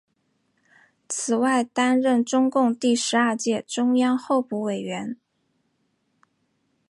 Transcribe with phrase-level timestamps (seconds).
[1.07, 5.15] 此外担任中共第十二届中央候补委员。